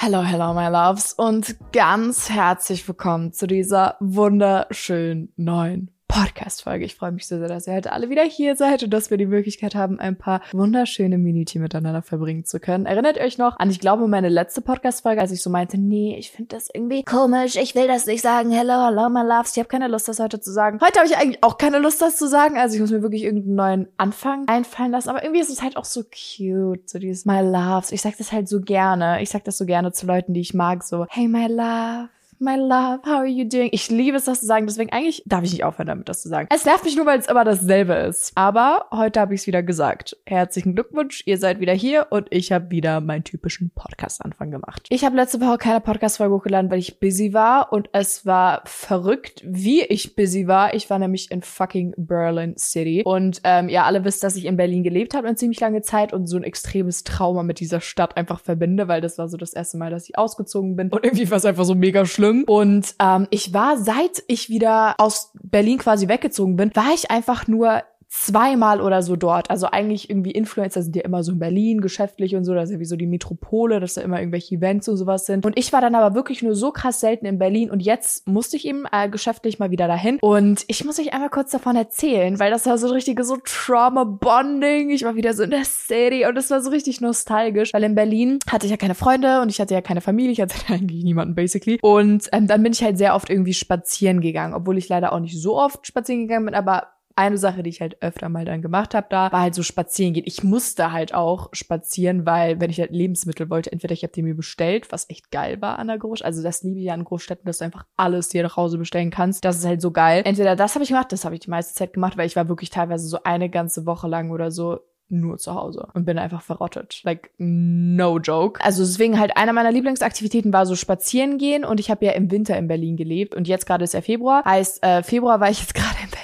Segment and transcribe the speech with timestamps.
[0.00, 6.84] Hello, hello, my loves und ganz herzlich willkommen zu dieser wunderschönen neuen Podcast-Folge.
[6.84, 9.18] Ich freue mich so sehr, dass ihr heute alle wieder hier seid und dass wir
[9.18, 12.86] die Möglichkeit haben, ein paar wunderschöne Minuten miteinander verbringen zu können.
[12.86, 16.32] Erinnert euch noch an, ich glaube, meine letzte Podcast-Folge, als ich so meinte, nee, ich
[16.32, 19.68] finde das irgendwie komisch, ich will das nicht sagen, hello, hello, my loves, ich habe
[19.68, 20.80] keine Lust, das heute zu sagen.
[20.80, 23.22] Heute habe ich eigentlich auch keine Lust, das zu sagen, also ich muss mir wirklich
[23.22, 27.26] irgendeinen neuen Anfang einfallen lassen, aber irgendwie ist es halt auch so cute, so dieses
[27.26, 27.92] my loves.
[27.92, 30.52] Ich sag das halt so gerne, ich sag das so gerne zu Leuten, die ich
[30.52, 32.08] mag, so, hey, my love
[32.40, 33.68] my love, how are you doing?
[33.72, 34.66] Ich liebe es, das zu sagen.
[34.66, 36.48] Deswegen eigentlich darf ich nicht aufhören, damit das zu sagen.
[36.52, 38.32] Es nervt mich nur, weil es immer dasselbe ist.
[38.34, 40.16] Aber heute habe ich es wieder gesagt.
[40.26, 44.86] Herzlichen Glückwunsch, ihr seid wieder hier und ich habe wieder meinen typischen Podcast-Anfang gemacht.
[44.90, 49.42] Ich habe letzte Woche keine Podcast-Folge hochgeladen, weil ich busy war und es war verrückt,
[49.44, 50.74] wie ich busy war.
[50.74, 54.56] Ich war nämlich in fucking Berlin City und ähm, ihr alle wisst, dass ich in
[54.56, 58.16] Berlin gelebt habe eine ziemlich lange Zeit und so ein extremes Trauma mit dieser Stadt
[58.16, 61.30] einfach verbinde, weil das war so das erste Mal, dass ich ausgezogen bin und irgendwie
[61.30, 62.44] war es einfach so mega schlimm schlimm.
[62.44, 67.46] Und ähm, ich war, seit ich wieder aus Berlin quasi weggezogen bin, war ich einfach
[67.46, 69.50] nur zweimal oder so dort.
[69.50, 72.74] Also eigentlich irgendwie Influencer sind ja immer so in Berlin geschäftlich und so, das ist
[72.74, 75.44] ja wie so die Metropole, dass da immer irgendwelche Events und sowas sind.
[75.44, 78.56] Und ich war dann aber wirklich nur so krass selten in Berlin und jetzt musste
[78.56, 80.18] ich eben äh, geschäftlich mal wieder dahin.
[80.22, 84.90] Und ich muss euch einmal kurz davon erzählen, weil das war so ein so Trauma-Bonding.
[84.90, 87.94] Ich war wieder so in der City und es war so richtig nostalgisch, weil in
[87.94, 91.04] Berlin hatte ich ja keine Freunde und ich hatte ja keine Familie, ich hatte eigentlich
[91.04, 91.78] niemanden basically.
[91.82, 95.20] Und ähm, dann bin ich halt sehr oft irgendwie spazieren gegangen, obwohl ich leider auch
[95.20, 98.62] nicht so oft spazieren gegangen bin, aber eine Sache, die ich halt öfter mal dann
[98.62, 100.22] gemacht habe, da war halt so spazieren gehen.
[100.26, 104.22] Ich musste halt auch spazieren, weil wenn ich halt Lebensmittel wollte, entweder ich habe die
[104.22, 106.26] mir bestellt, was echt geil war an der Großstadt.
[106.26, 109.10] Also das liebe ich ja an Großstädten, dass du einfach alles dir nach Hause bestellen
[109.10, 109.44] kannst.
[109.44, 110.22] Das ist halt so geil.
[110.24, 112.48] Entweder das habe ich gemacht, das habe ich die meiste Zeit gemacht, weil ich war
[112.48, 114.78] wirklich teilweise so eine ganze Woche lang oder so
[115.10, 117.00] nur zu Hause und bin einfach verrottet.
[117.04, 118.62] Like, no joke.
[118.62, 122.30] Also deswegen halt einer meiner Lieblingsaktivitäten war so spazieren gehen und ich habe ja im
[122.30, 124.44] Winter in Berlin gelebt und jetzt gerade ist ja Februar.
[124.44, 126.17] Heißt, äh, Februar war ich jetzt gerade in Berlin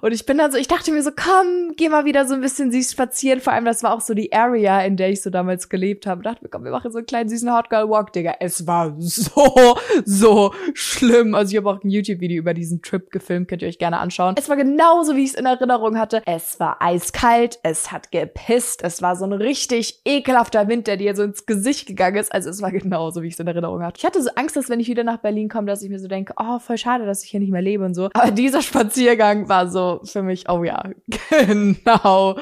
[0.00, 2.40] und ich bin dann so, ich dachte mir so, komm, geh mal wieder so ein
[2.40, 3.40] bisschen süß spazieren.
[3.40, 6.20] Vor allem, das war auch so die Area, in der ich so damals gelebt habe.
[6.20, 8.34] Ich dachte mir, komm, wir machen so einen kleinen süßen Hot Girl Walk, Digga.
[8.40, 11.34] Es war so, so schlimm.
[11.34, 14.34] Also ich habe auch ein YouTube-Video über diesen Trip gefilmt, könnt ihr euch gerne anschauen.
[14.38, 16.22] Es war genauso, wie ich es in Erinnerung hatte.
[16.26, 18.82] Es war eiskalt, es hat gepisst.
[18.82, 22.32] Es war so ein richtig ekelhafter Wind, der dir so ins Gesicht gegangen ist.
[22.32, 23.98] Also es war genauso, wie ich es in Erinnerung hatte.
[23.98, 26.08] Ich hatte so Angst, dass wenn ich wieder nach Berlin komme, dass ich mir so
[26.08, 28.10] denke, oh, voll schade, dass ich hier nicht mehr lebe und so.
[28.14, 30.90] Aber dieser Spaziergang war so für mich, oh ja,
[31.30, 32.36] genau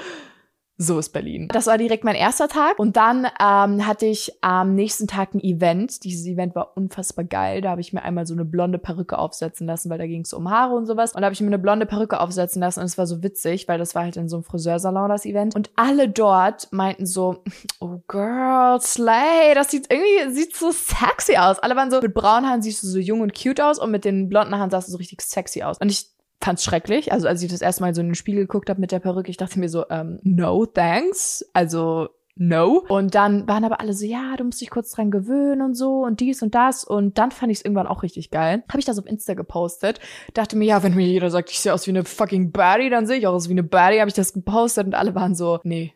[0.77, 1.49] so ist Berlin.
[1.53, 2.81] Das war direkt mein erster Tag.
[2.81, 6.03] Und dann ähm, hatte ich am nächsten Tag ein Event.
[6.03, 7.61] Dieses Event war unfassbar geil.
[7.61, 10.33] Da habe ich mir einmal so eine blonde Perücke aufsetzen lassen, weil da ging es
[10.33, 11.13] um Haare und sowas.
[11.15, 12.81] Und da habe ich mir eine blonde Perücke aufsetzen lassen.
[12.81, 15.55] Und es war so witzig, weil das war halt in so einem Friseursalon, das Event.
[15.55, 17.45] Und alle dort meinten so,
[17.79, 21.61] oh girl, Slay, das sieht irgendwie, sieht so sexy aus.
[21.61, 24.05] Alle waren so, mit braunen Haaren siehst du so jung und cute aus und mit
[24.05, 25.79] den blonden Haaren sahst du so richtig sexy aus.
[25.79, 27.13] Und ich fand's schrecklich.
[27.13, 29.31] Also als ich das erste Mal so in den Spiegel geguckt habe mit der Perücke,
[29.31, 31.45] ich dachte mir so, ähm, no thanks.
[31.53, 32.85] Also no.
[32.89, 36.05] Und dann waren aber alle so, ja, du musst dich kurz dran gewöhnen und so
[36.05, 36.85] und dies und das.
[36.85, 38.63] Und dann fand ich es irgendwann auch richtig geil.
[38.69, 40.01] Habe ich das auf Insta gepostet.
[40.35, 43.07] Dachte mir, ja, wenn mir jeder sagt, ich sehe aus wie eine fucking Baddie, dann
[43.07, 44.01] sehe ich auch aus wie eine Baddie.
[44.01, 45.95] Habe ich das gepostet und alle waren so, nee,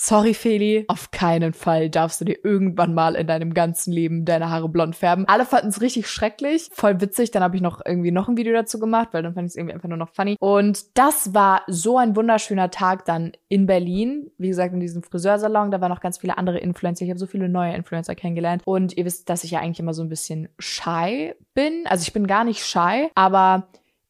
[0.00, 4.48] Sorry, Feli, auf keinen Fall darfst du dir irgendwann mal in deinem ganzen Leben deine
[4.48, 5.26] Haare blond färben.
[5.26, 7.32] Alle fanden es richtig schrecklich, voll witzig.
[7.32, 9.56] Dann habe ich noch irgendwie noch ein Video dazu gemacht, weil dann fand ich es
[9.56, 10.36] irgendwie einfach nur noch funny.
[10.38, 14.30] Und das war so ein wunderschöner Tag dann in Berlin.
[14.38, 15.72] Wie gesagt, in diesem Friseursalon.
[15.72, 17.04] Da waren noch ganz viele andere Influencer.
[17.04, 18.62] Ich habe so viele neue Influencer kennengelernt.
[18.66, 21.86] Und ihr wisst, dass ich ja eigentlich immer so ein bisschen shy bin.
[21.86, 23.66] Also ich bin gar nicht shy, aber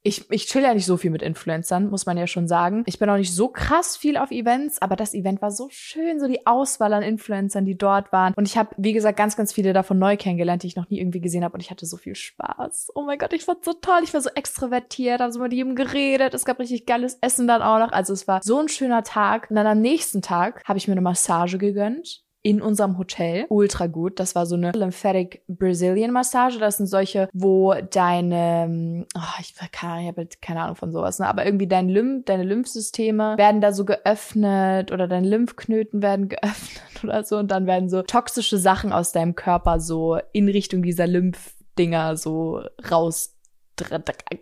[0.08, 2.82] ich, ich chill ja nicht so viel mit Influencern, muss man ja schon sagen.
[2.86, 6.18] Ich bin auch nicht so krass viel auf Events, aber das Event war so schön,
[6.18, 8.32] so die Auswahl an Influencern, die dort waren.
[8.34, 10.98] Und ich habe, wie gesagt, ganz, ganz viele davon neu kennengelernt, die ich noch nie
[10.98, 11.54] irgendwie gesehen habe.
[11.54, 12.92] Und ich hatte so viel Spaß.
[12.94, 14.00] Oh mein Gott, ich fand so toll.
[14.02, 16.32] Ich war so extrovertiert, habe so mit jedem geredet.
[16.32, 17.92] Es gab richtig geiles Essen dann auch noch.
[17.92, 19.48] Also es war so ein schöner Tag.
[19.50, 23.46] Und dann am nächsten Tag habe ich mir eine Massage gegönnt in unserem Hotel.
[23.48, 24.20] Ultra gut.
[24.20, 26.58] Das war so eine Lymphatic Brazilian Massage.
[26.58, 31.18] Das sind solche, wo deine, oh, ich, keine, ich habe halt keine Ahnung von sowas,
[31.18, 31.26] ne?
[31.26, 37.04] aber irgendwie dein Lymph, deine Lymphsysteme werden da so geöffnet oder deine Lymphknöten werden geöffnet
[37.04, 41.06] oder so und dann werden so toxische Sachen aus deinem Körper so in Richtung dieser
[41.06, 43.34] Lymphdinger so raus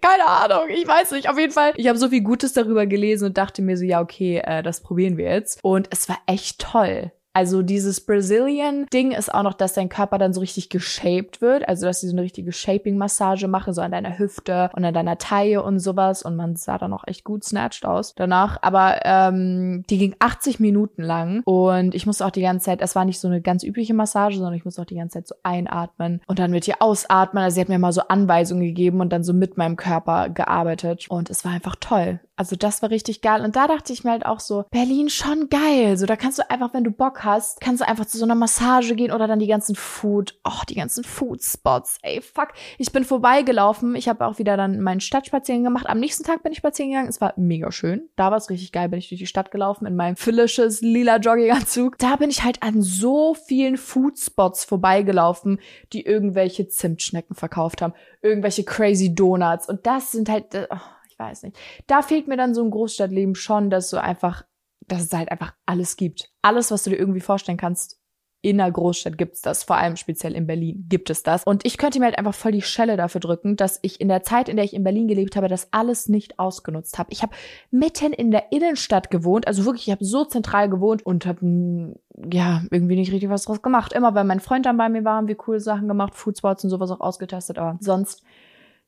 [0.00, 1.28] keine Ahnung, ich weiß nicht.
[1.28, 4.00] Auf jeden Fall, ich habe so viel Gutes darüber gelesen und dachte mir so, ja,
[4.00, 5.62] okay, äh, das probieren wir jetzt.
[5.62, 7.12] Und es war echt toll.
[7.37, 11.69] Also dieses Brazilian-Ding ist auch noch, dass dein Körper dann so richtig geshaped wird.
[11.69, 15.19] Also dass sie so eine richtige Shaping-Massage machen, so an deiner Hüfte und an deiner
[15.19, 16.23] Taille und sowas.
[16.23, 18.56] Und man sah dann auch echt gut snatched aus danach.
[18.62, 22.97] Aber ähm, die ging 80 Minuten lang und ich musste auch die ganze Zeit, es
[22.97, 25.35] war nicht so eine ganz übliche Massage, sondern ich musste auch die ganze Zeit so
[25.43, 27.44] einatmen und dann mit ihr ausatmen.
[27.44, 31.05] Also sie hat mir mal so Anweisungen gegeben und dann so mit meinem Körper gearbeitet.
[31.11, 32.19] Und es war einfach toll.
[32.37, 33.43] Also das war richtig geil.
[33.43, 35.97] Und da dachte ich mir halt auch so, Berlin schon geil.
[35.97, 38.34] So, da kannst du einfach, wenn du Bock hast, kannst du einfach zu so einer
[38.34, 41.99] Massage gehen oder dann die ganzen Food, oh, die ganzen Food-Spots.
[42.00, 42.55] Ey, fuck.
[42.78, 43.94] Ich bin vorbeigelaufen.
[43.94, 45.87] Ich habe auch wieder dann meinen Stadtspaziergang gemacht.
[45.87, 47.08] Am nächsten Tag bin ich spazieren gegangen.
[47.08, 48.08] Es war mega schön.
[48.17, 48.88] Da war es richtig geil.
[48.88, 51.99] Bin ich durch die Stadt gelaufen in meinem phyllisches lila Jogginganzug.
[51.99, 55.61] Da bin ich halt an so vielen Food-Spots vorbeigelaufen,
[55.93, 57.93] die irgendwelche Zimtschnecken verkauft haben.
[58.23, 59.69] Irgendwelche crazy Donuts.
[59.69, 60.76] Und das sind halt, oh,
[61.11, 61.56] ich weiß nicht.
[61.87, 64.44] Da fehlt mir dann so ein Großstadtleben schon, dass du einfach,
[64.88, 66.31] dass es halt einfach alles gibt.
[66.43, 68.00] Alles, was du dir irgendwie vorstellen kannst,
[68.43, 71.43] in einer Großstadt gibt's das, vor allem speziell in Berlin gibt es das.
[71.43, 74.23] Und ich könnte mir halt einfach voll die Schelle dafür drücken, dass ich in der
[74.23, 77.11] Zeit, in der ich in Berlin gelebt habe, das alles nicht ausgenutzt habe.
[77.12, 77.35] Ich habe
[77.73, 81.94] mitten in der Innenstadt gewohnt, also wirklich, ich habe so zentral gewohnt und habe
[82.31, 83.93] ja irgendwie nicht richtig was draus gemacht.
[83.93, 86.71] Immer weil mein Freund dann bei mir war, haben wir coole Sachen gemacht, Foodspots und
[86.71, 88.23] sowas auch ausgetestet, aber sonst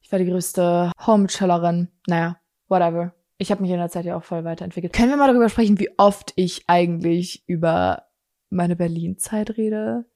[0.00, 1.88] ich war die größte Home-Chillerin.
[2.06, 2.36] Naja,
[2.68, 3.12] whatever.
[3.40, 4.92] Ich habe mich in der Zeit ja auch voll weiterentwickelt.
[4.92, 8.02] Können wir mal darüber sprechen, wie oft ich eigentlich über
[8.50, 10.06] meine Berlin-Zeit rede?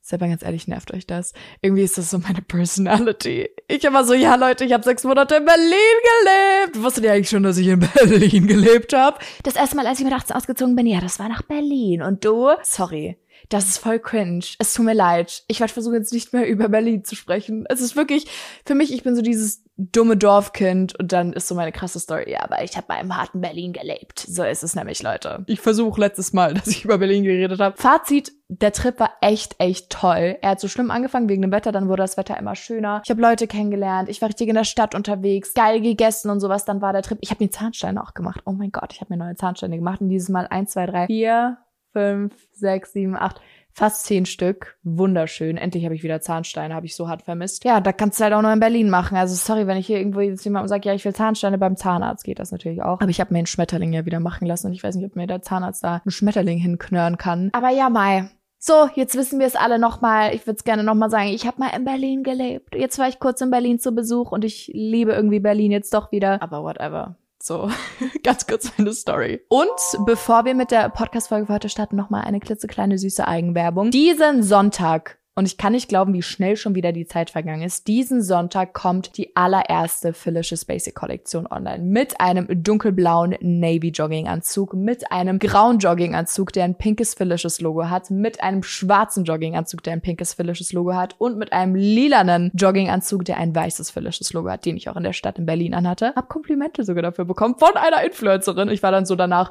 [0.00, 1.32] Selber ganz ehrlich, nervt euch das?
[1.60, 3.48] Irgendwie ist das so meine Personality.
[3.68, 6.82] Ich immer so, ja Leute, ich habe sechs Monate in Berlin gelebt.
[6.82, 9.20] Wusstet ihr eigentlich schon, dass ich in Berlin gelebt habe?
[9.44, 12.02] Das erste Mal, als ich mit 18 ausgezogen bin, ja, das war nach Berlin.
[12.02, 12.48] Und du?
[12.64, 13.16] Sorry.
[13.48, 14.44] Das ist voll cringe.
[14.58, 15.44] Es tut mir leid.
[15.48, 17.64] Ich werde versuchen, jetzt nicht mehr über Berlin zu sprechen.
[17.68, 18.26] Es ist wirklich,
[18.64, 22.30] für mich, ich bin so dieses dumme Dorfkind und dann ist so meine krasse Story.
[22.30, 24.20] Ja, aber ich habe mal im harten Berlin gelebt.
[24.20, 25.44] So ist es nämlich, Leute.
[25.46, 27.76] Ich versuche letztes Mal, dass ich über Berlin geredet habe.
[27.76, 30.36] Fazit, der Trip war echt, echt toll.
[30.40, 33.00] Er hat so schlimm angefangen wegen dem Wetter, dann wurde das Wetter immer schöner.
[33.04, 36.64] Ich habe Leute kennengelernt, ich war richtig in der Stadt unterwegs, geil gegessen und sowas.
[36.64, 37.18] Dann war der Trip.
[37.20, 38.42] Ich habe mir Zahnsteine auch gemacht.
[38.44, 41.06] Oh mein Gott, ich habe mir neue Zahnsteine gemacht und dieses Mal eins, zwei, drei,
[41.06, 41.58] vier,
[41.92, 43.40] fünf, sechs, sieben, acht,
[43.72, 44.76] fast zehn Stück.
[44.82, 45.56] Wunderschön.
[45.56, 47.64] Endlich habe ich wieder Zahnsteine, habe ich so hart vermisst.
[47.64, 49.16] Ja, da kannst du halt auch nur in Berlin machen.
[49.16, 52.24] Also sorry, wenn ich hier irgendwo jetzt jemandem sage, ja, ich will Zahnsteine beim Zahnarzt,
[52.24, 53.00] geht das natürlich auch.
[53.00, 55.16] Aber ich habe mir einen Schmetterling ja wieder machen lassen und ich weiß nicht, ob
[55.16, 57.50] mir der Zahnarzt da einen Schmetterling hinknörren kann.
[57.52, 58.28] Aber ja, Mai.
[58.64, 60.36] So, jetzt wissen wir es alle nochmal.
[60.36, 61.30] Ich würde es gerne nochmal sagen.
[61.30, 62.76] Ich habe mal in Berlin gelebt.
[62.76, 66.12] Jetzt war ich kurz in Berlin zu Besuch und ich liebe irgendwie Berlin jetzt doch
[66.12, 66.40] wieder.
[66.40, 67.16] Aber whatever.
[67.44, 67.68] So,
[68.22, 69.40] ganz kurz meine Story.
[69.48, 69.68] Und
[70.06, 73.90] bevor wir mit der Podcast-Folge für heute starten, nochmal eine klitzekleine süße Eigenwerbung.
[73.90, 77.88] Diesen Sonntag und ich kann nicht glauben, wie schnell schon wieder die Zeit vergangen ist.
[77.88, 85.10] Diesen Sonntag kommt die allererste Phyllisches Basic Kollektion online mit einem dunkelblauen Navy Jogginganzug, mit
[85.10, 90.02] einem grauen Jogginganzug, der ein pinkes Phyllisches Logo hat, mit einem schwarzen Jogginganzug, der ein
[90.02, 94.66] pinkes Phyllisches Logo hat und mit einem lilanen Jogginganzug, der ein weißes Phyllisches Logo hat,
[94.66, 96.12] den ich auch in der Stadt in Berlin anhatte.
[96.14, 98.68] Hab Komplimente sogar dafür bekommen von einer Influencerin.
[98.68, 99.50] Ich war dann so danach,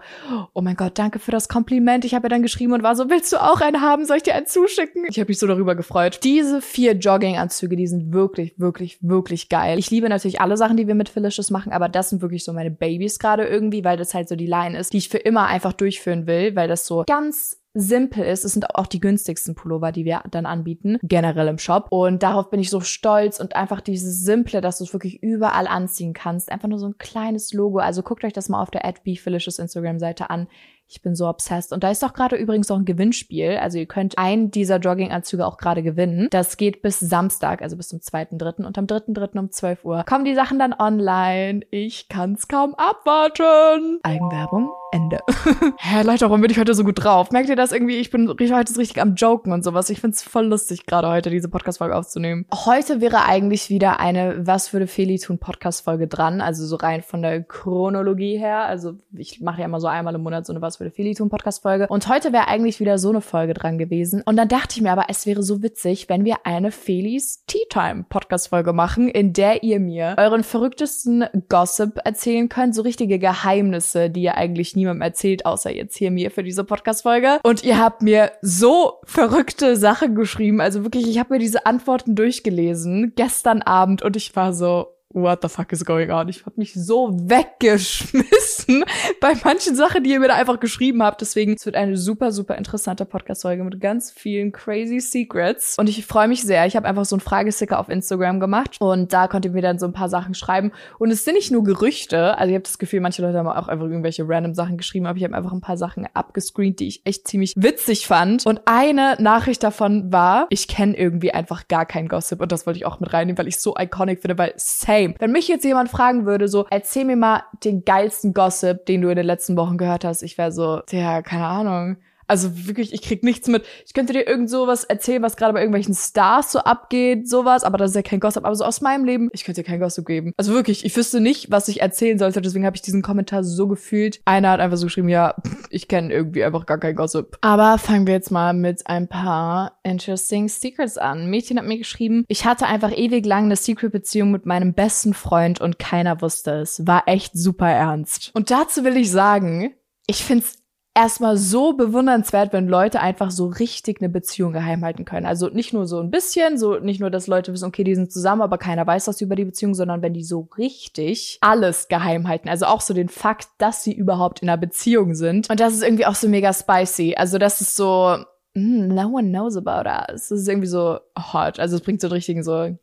[0.54, 2.06] oh mein Gott, danke für das Kompliment.
[2.06, 4.06] Ich habe ihr dann geschrieben und war so, willst du auch einen haben?
[4.06, 5.06] Soll ich dir einen zuschicken?
[5.10, 6.20] Ich habe mich so darüber darüber gefreut.
[6.24, 9.80] Diese vier Jogginganzüge, die sind wirklich, wirklich, wirklich geil.
[9.80, 12.54] Ich liebe natürlich alle Sachen, die wir mit Felicious machen, aber das sind wirklich so
[12.54, 15.48] meine Babys gerade irgendwie, weil das halt so die Line ist, die ich für immer
[15.48, 18.44] einfach durchführen will, weil das so ganz simpel ist.
[18.44, 21.88] Es sind auch die günstigsten Pullover, die wir dann anbieten, generell im Shop.
[21.90, 25.68] Und darauf bin ich so stolz und einfach dieses Simple, dass du es wirklich überall
[25.68, 26.52] anziehen kannst.
[26.52, 27.80] Einfach nur so ein kleines Logo.
[27.80, 30.48] Also guckt euch das mal auf der @befelicious Instagram-Seite an.
[30.92, 31.72] Ich bin so obsessed.
[31.72, 33.58] Und da ist doch gerade übrigens auch ein Gewinnspiel.
[33.62, 36.28] Also ihr könnt einen dieser Jogginganzüge auch gerade gewinnen.
[36.32, 38.66] Das geht bis Samstag, also bis zum 2.3.
[38.66, 39.40] Und am 3.3.
[39.40, 41.62] um 12 Uhr kommen die Sachen dann online.
[41.72, 44.00] Ich kann's kaum abwarten.
[44.04, 44.70] Eigenwerbung.
[44.92, 45.20] Ende.
[45.78, 47.32] Hä, Leute, warum bin ich heute so gut drauf?
[47.32, 47.96] Merkt ihr das irgendwie?
[47.96, 49.90] Ich bin heute richtig am Joken und sowas.
[49.90, 52.46] Ich find's voll lustig, gerade heute diese Podcast-Folge aufzunehmen.
[52.54, 56.42] Heute wäre eigentlich wieder eine Was würde Feli tun Podcast-Folge dran.
[56.42, 58.66] Also so rein von der Chronologie her.
[58.66, 61.30] Also ich mache ja immer so einmal im Monat so eine Was würde Feli tun
[61.30, 61.88] Podcast-Folge.
[61.88, 64.22] Und heute wäre eigentlich wieder so eine Folge dran gewesen.
[64.26, 67.66] Und dann dachte ich mir aber, es wäre so witzig, wenn wir eine Felis Tea
[67.70, 72.76] Time Podcast-Folge machen, in der ihr mir euren verrücktesten Gossip erzählen könnt.
[72.76, 76.64] So richtige Geheimnisse, die ihr eigentlich nie niemandem erzählt, außer jetzt hier mir für diese
[76.64, 77.40] Podcast-Folge.
[77.44, 80.62] Und ihr habt mir so verrückte Sachen geschrieben.
[80.62, 85.42] Also wirklich, ich habe mir diese Antworten durchgelesen gestern Abend und ich war so, what
[85.42, 86.28] the fuck is going on?
[86.30, 88.84] Ich hab mich so weggeschmissen
[89.22, 91.22] bei manchen Sachen, die ihr mir da einfach geschrieben habt.
[91.22, 95.78] Deswegen, es wird eine super, super interessante Podcast-Folge mit ganz vielen crazy Secrets.
[95.78, 96.66] Und ich freue mich sehr.
[96.66, 99.80] Ich habe einfach so einen Fragesticker auf Instagram gemacht und da konnte ihr mir dann
[99.80, 100.72] so ein paar Sachen schreiben.
[101.00, 102.38] Und es sind nicht nur Gerüchte.
[102.38, 105.18] Also ich habe das Gefühl, manche Leute haben auch einfach irgendwelche random Sachen geschrieben, aber
[105.18, 108.46] ich habe einfach ein paar Sachen abgescreent, die ich echt ziemlich witzig fand.
[108.46, 112.42] Und eine Nachricht davon war, ich kenne irgendwie einfach gar kein Gossip.
[112.42, 114.54] Und das wollte ich auch mit reinnehmen, weil ich so iconic finde, weil
[115.02, 115.16] same.
[115.20, 119.10] Wenn mich jetzt jemand fragen würde, so, erzähl mir mal den geilsten Gossip, den du
[119.10, 121.98] in den letzten Wochen gehört hast, ich wäre so, ja, keine Ahnung.
[122.32, 123.66] Also wirklich, ich krieg nichts mit.
[123.86, 127.78] Ich könnte dir irgend sowas erzählen, was gerade bei irgendwelchen Stars so abgeht, sowas, aber
[127.78, 128.46] das ist ja kein Gossip.
[128.46, 130.32] Aber so aus meinem Leben, ich könnte dir kein Gossip geben.
[130.38, 132.42] Also wirklich, ich wüsste nicht, was ich erzählen sollte.
[132.42, 134.22] Deswegen habe ich diesen Kommentar so gefühlt.
[134.24, 135.36] Einer hat einfach so geschrieben, ja,
[135.70, 137.38] ich kenne irgendwie einfach gar kein Gossip.
[137.42, 141.24] Aber fangen wir jetzt mal mit ein paar interesting Secrets an.
[141.24, 145.14] Ein Mädchen hat mir geschrieben, ich hatte einfach ewig lang eine Secret-Beziehung mit meinem besten
[145.14, 146.88] Freund und keiner wusste es.
[146.88, 148.32] War echt super ernst.
[148.34, 149.74] Und dazu will ich sagen,
[150.08, 150.61] ich find's
[150.94, 155.26] erstmal so bewundernswert, wenn Leute einfach so richtig eine Beziehung geheim halten können.
[155.26, 158.12] Also nicht nur so ein bisschen, so nicht nur, dass Leute wissen, okay, die sind
[158.12, 162.28] zusammen, aber keiner weiß was über die Beziehung, sondern wenn die so richtig alles geheim
[162.28, 162.50] halten.
[162.50, 165.50] Also auch so den Fakt, dass sie überhaupt in einer Beziehung sind.
[165.50, 167.16] Und das ist irgendwie auch so mega spicy.
[167.16, 168.18] Also das ist so,
[168.54, 170.28] mm, no one knows about us.
[170.28, 171.60] Das ist irgendwie so hot.
[171.60, 172.76] Also es bringt so einen richtigen so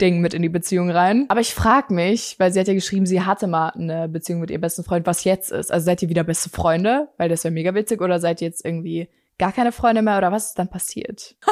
[0.00, 1.26] Ding mit in die Beziehung rein.
[1.28, 4.50] Aber ich frag mich, weil sie hat ja geschrieben, sie hatte mal eine Beziehung mit
[4.50, 5.70] ihrem besten Freund, was jetzt ist.
[5.72, 7.08] Also seid ihr wieder beste Freunde?
[7.16, 8.00] Weil das wäre mega witzig.
[8.00, 9.08] Oder seid ihr jetzt irgendwie
[9.38, 10.18] gar keine Freunde mehr?
[10.18, 11.36] Oder was ist dann passiert?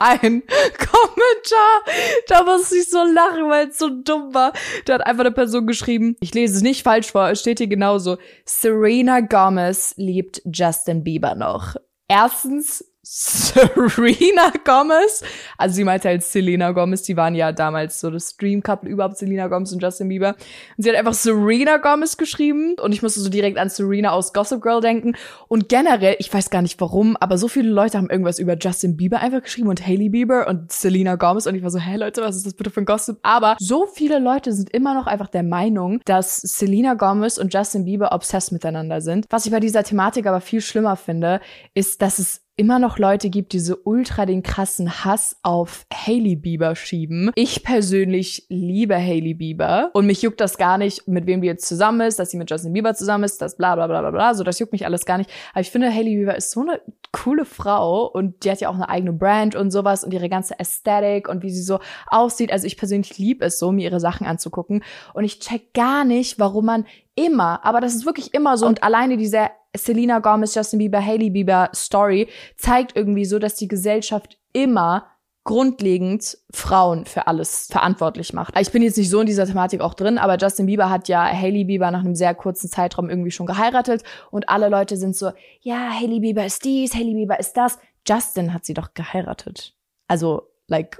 [0.00, 0.44] Ein
[0.78, 1.82] Kommentar,
[2.28, 4.52] da musste ich so lachen, weil es so dumm war.
[4.84, 7.66] Da hat einfach eine Person geschrieben, ich lese es nicht falsch vor, es steht hier
[7.66, 8.18] genauso.
[8.44, 11.74] Serena Gomez liebt Justin Bieber noch.
[12.06, 15.24] Erstens, Serena Gomez.
[15.56, 19.16] Also sie meinte halt Selena Gomez, die waren ja damals so das Dream Couple überhaupt,
[19.16, 20.36] Selena Gomez und Justin Bieber.
[20.76, 24.34] Und sie hat einfach Serena Gomez geschrieben und ich musste so direkt an Serena aus
[24.34, 25.14] Gossip Girl denken.
[25.48, 28.98] Und generell, ich weiß gar nicht warum, aber so viele Leute haben irgendwas über Justin
[28.98, 32.20] Bieber einfach geschrieben und Hailey Bieber und Selena Gomez und ich war so, hey Leute,
[32.20, 33.18] was ist das bitte für ein Gossip?
[33.22, 37.86] Aber so viele Leute sind immer noch einfach der Meinung, dass Selena Gomez und Justin
[37.86, 39.24] Bieber obsessed miteinander sind.
[39.30, 41.40] Was ich bei dieser Thematik aber viel schlimmer finde,
[41.72, 46.34] ist, dass es immer noch Leute gibt, die so ultra den krassen Hass auf Hailey
[46.34, 47.30] Bieber schieben.
[47.36, 51.66] Ich persönlich liebe Hailey Bieber und mich juckt das gar nicht, mit wem die jetzt
[51.66, 54.34] zusammen ist, dass sie mit Justin Bieber zusammen ist, das bla bla bla bla bla,
[54.34, 55.30] so das juckt mich alles gar nicht.
[55.52, 56.80] Aber ich finde, Hailey Bieber ist so eine
[57.12, 60.58] coole Frau und die hat ja auch eine eigene Brand und sowas und ihre ganze
[60.58, 62.52] Ästhetik und wie sie so aussieht.
[62.52, 64.82] Also ich persönlich liebe es so, mir ihre Sachen anzugucken
[65.14, 68.82] und ich check gar nicht, warum man immer, aber das ist wirklich immer so und
[68.82, 74.38] alleine diese Selena Gomez, Justin Bieber, Hailey Bieber Story zeigt irgendwie so, dass die Gesellschaft
[74.52, 75.06] immer
[75.44, 78.58] grundlegend Frauen für alles verantwortlich macht.
[78.60, 81.24] Ich bin jetzt nicht so in dieser Thematik auch drin, aber Justin Bieber hat ja
[81.24, 85.30] Hailey Bieber nach einem sehr kurzen Zeitraum irgendwie schon geheiratet und alle Leute sind so,
[85.60, 87.78] ja, Hailey Bieber ist dies, Hailey Bieber ist das.
[88.06, 89.74] Justin hat sie doch geheiratet.
[90.06, 90.98] Also, like,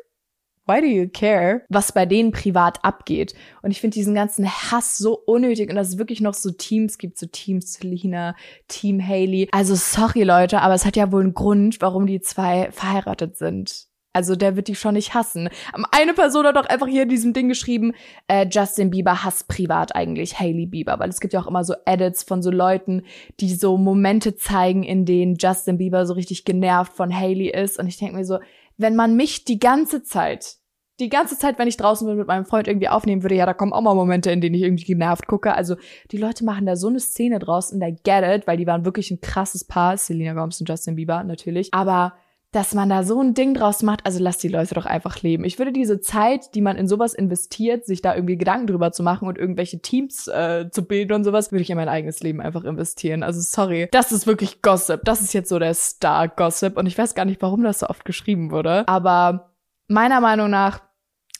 [0.69, 3.35] why do you care, was bei denen privat abgeht?
[3.63, 6.99] Und ich finde diesen ganzen Hass so unnötig und dass es wirklich noch so Teams
[6.99, 8.37] gibt, so Team Selena,
[8.69, 9.49] Team Haley.
[9.51, 13.89] Also sorry Leute, aber es hat ja wohl einen Grund, warum die zwei verheiratet sind.
[14.15, 15.49] Also der wird die schon nicht hassen.
[15.93, 17.93] Eine Person hat doch einfach hier in diesem Ding geschrieben,
[18.27, 21.75] äh, Justin Bieber hasst privat eigentlich Hailey Bieber, weil es gibt ja auch immer so
[21.87, 23.03] Edits von so Leuten,
[23.39, 27.79] die so Momente zeigen, in denen Justin Bieber so richtig genervt von Hailey ist.
[27.79, 28.39] Und ich denke mir so,
[28.77, 30.58] wenn man mich die ganze Zeit
[31.01, 33.55] die ganze Zeit, wenn ich draußen bin mit meinem Freund irgendwie aufnehmen würde, ja, da
[33.55, 35.55] kommen auch mal Momente, in denen ich irgendwie genervt gucke.
[35.55, 35.77] Also
[36.11, 38.85] die Leute machen da so eine Szene draus und I get it, weil die waren
[38.85, 41.73] wirklich ein krasses Paar, Selena Gomez und Justin Bieber natürlich.
[41.73, 42.15] Aber
[42.51, 45.45] dass man da so ein Ding draus macht, also lass die Leute doch einfach leben.
[45.45, 49.03] Ich würde diese Zeit, die man in sowas investiert, sich da irgendwie Gedanken drüber zu
[49.03, 52.41] machen und irgendwelche Teams äh, zu bilden und sowas, würde ich in mein eigenes Leben
[52.41, 53.23] einfach investieren.
[53.23, 55.03] Also sorry, das ist wirklich Gossip.
[55.05, 58.07] Das ist jetzt so der Star-Gossip und ich weiß gar nicht, warum das so oft
[58.07, 58.89] geschrieben wurde.
[58.89, 59.53] Aber
[59.87, 60.88] meiner Meinung nach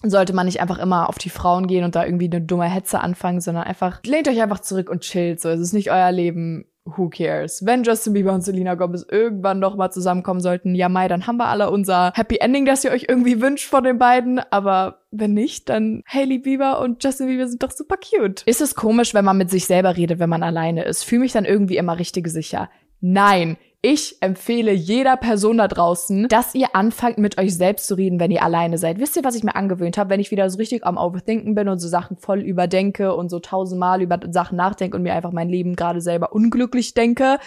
[0.03, 3.01] sollte man nicht einfach immer auf die Frauen gehen und da irgendwie eine dumme Hetze
[3.01, 5.41] anfangen, sondern einfach lehnt euch einfach zurück und chillt.
[5.41, 6.67] So, es ist nicht euer Leben.
[6.97, 7.67] Who cares?
[7.67, 11.37] Wenn Justin Bieber und Selena Gomez irgendwann noch mal zusammenkommen sollten, ja mai, dann haben
[11.37, 14.41] wir alle unser Happy Ending, das ihr euch irgendwie wünscht von den beiden.
[14.51, 18.43] Aber wenn nicht, dann Hailey Bieber und Justin Bieber sind doch super cute.
[18.47, 21.03] Ist es komisch, wenn man mit sich selber redet, wenn man alleine ist?
[21.03, 22.71] Fühle mich dann irgendwie immer richtig sicher.
[23.01, 28.19] Nein, ich empfehle jeder Person da draußen, dass ihr anfangt mit euch selbst zu reden,
[28.19, 28.99] wenn ihr alleine seid.
[28.99, 31.69] Wisst ihr, was ich mir angewöhnt habe, wenn ich wieder so richtig am Overthinken bin
[31.69, 35.49] und so Sachen voll überdenke und so tausendmal über Sachen nachdenke und mir einfach mein
[35.49, 37.39] Leben gerade selber unglücklich denke,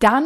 [0.00, 0.24] dann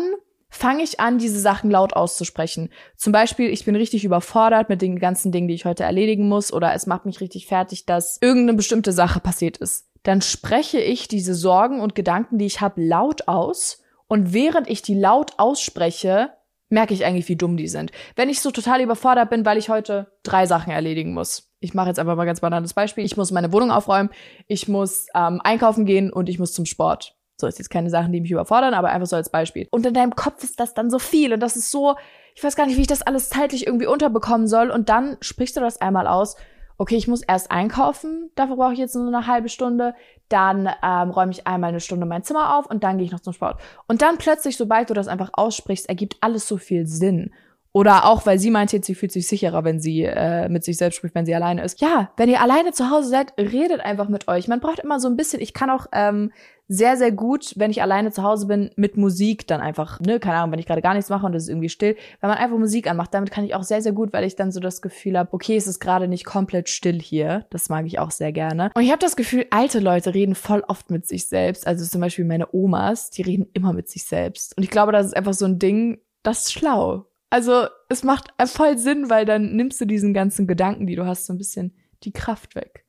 [0.49, 2.71] fange ich an, diese Sachen laut auszusprechen.
[2.97, 6.53] Zum Beispiel, ich bin richtig überfordert mit den ganzen Dingen, die ich heute erledigen muss,
[6.53, 9.87] oder es macht mich richtig fertig, dass irgendeine bestimmte Sache passiert ist.
[10.03, 13.82] Dann spreche ich diese Sorgen und Gedanken, die ich habe, laut aus.
[14.13, 16.35] Und während ich die laut ausspreche,
[16.69, 17.93] merke ich eigentlich, wie dumm die sind.
[18.15, 21.51] Wenn ich so total überfordert bin, weil ich heute drei Sachen erledigen muss.
[21.61, 23.07] Ich mache jetzt einfach mal ganz banales Beispiel.
[23.07, 24.11] Ich muss meine Wohnung aufräumen,
[24.49, 27.17] ich muss ähm, einkaufen gehen und ich muss zum Sport.
[27.41, 29.67] So ist jetzt keine Sachen, die mich überfordern, aber einfach so als Beispiel.
[29.71, 31.97] Und in deinem Kopf ist das dann so viel und das ist so,
[32.35, 34.71] ich weiß gar nicht, wie ich das alles zeitlich irgendwie unterbekommen soll.
[34.71, 36.37] Und dann sprichst du das einmal aus.
[36.79, 39.95] Okay, ich muss erst einkaufen, dafür brauche ich jetzt nur eine halbe Stunde.
[40.29, 43.21] Dann ähm, räume ich einmal eine Stunde mein Zimmer auf und dann gehe ich noch
[43.21, 43.61] zum Sport.
[43.87, 47.33] Und dann plötzlich, sobald du das einfach aussprichst, ergibt alles so viel Sinn.
[47.75, 50.77] Oder auch, weil sie meint jetzt, sie fühlt sich sicherer, wenn sie äh, mit sich
[50.77, 51.81] selbst spricht, wenn sie alleine ist.
[51.81, 54.47] Ja, wenn ihr alleine zu Hause seid, redet einfach mit euch.
[54.47, 56.33] Man braucht immer so ein bisschen, ich kann auch ähm,
[56.69, 60.37] sehr, sehr gut, wenn ich alleine zu Hause bin, mit Musik dann einfach, ne, keine
[60.37, 62.59] Ahnung, wenn ich gerade gar nichts mache und es ist irgendwie still, wenn man einfach
[62.59, 65.19] Musik anmacht, damit kann ich auch sehr, sehr gut, weil ich dann so das Gefühl
[65.19, 67.47] habe, okay, es ist gerade nicht komplett still hier.
[67.51, 68.71] Das mag ich auch sehr gerne.
[68.75, 71.67] Und ich habe das Gefühl, alte Leute reden voll oft mit sich selbst.
[71.67, 74.57] Also zum Beispiel meine Omas, die reden immer mit sich selbst.
[74.57, 77.07] Und ich glaube, das ist einfach so ein Ding, das ist schlau.
[77.33, 81.25] Also es macht voll Sinn, weil dann nimmst du diesen ganzen Gedanken, die du hast,
[81.25, 82.85] so ein bisschen die Kraft weg.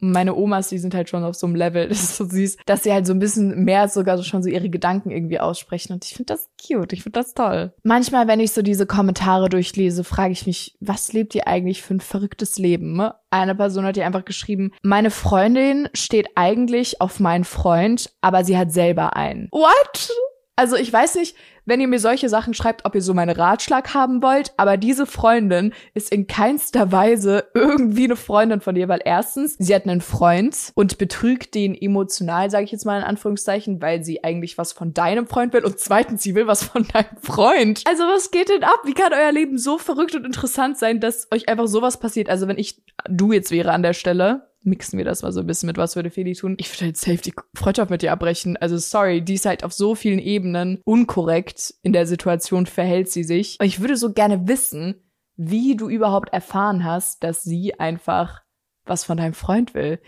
[0.00, 2.28] Und meine Omas, die sind halt schon auf so einem Level, das ist so
[2.66, 5.94] dass sie halt so ein bisschen mehr sogar so schon so ihre Gedanken irgendwie aussprechen.
[5.94, 7.74] Und ich finde das cute, ich finde das toll.
[7.82, 11.94] Manchmal, wenn ich so diese Kommentare durchlese, frage ich mich, was lebt ihr eigentlich für
[11.94, 13.02] ein verrücktes Leben?
[13.30, 18.56] Eine Person hat ihr einfach geschrieben, meine Freundin steht eigentlich auf meinen Freund, aber sie
[18.56, 19.48] hat selber einen.
[19.50, 20.08] What?
[20.58, 21.36] Also ich weiß nicht,
[21.66, 25.06] wenn ihr mir solche Sachen schreibt, ob ihr so meinen Ratschlag haben wollt, aber diese
[25.06, 30.00] Freundin ist in keinster Weise irgendwie eine Freundin von dir, weil erstens, sie hat einen
[30.00, 34.72] Freund und betrügt den emotional, sage ich jetzt mal in Anführungszeichen, weil sie eigentlich was
[34.72, 37.84] von deinem Freund will und zweitens, sie will was von deinem Freund.
[37.86, 38.80] Also was geht denn ab?
[38.82, 42.28] Wie kann euer Leben so verrückt und interessant sein, dass euch einfach sowas passiert?
[42.30, 45.46] Also wenn ich du jetzt wäre an der Stelle, mixen wir das mal so ein
[45.46, 46.56] bisschen mit, was würde Feli tun.
[46.58, 48.56] Ich würde halt safe die Freundschaft mit dir abbrechen.
[48.56, 53.24] Also sorry, die ist halt auf so vielen Ebenen unkorrekt in der Situation verhält sie
[53.24, 53.58] sich.
[53.60, 58.42] Ich würde so gerne wissen, wie du überhaupt erfahren hast, dass sie einfach
[58.84, 60.00] was von deinem Freund will.